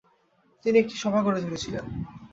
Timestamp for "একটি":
0.79-0.95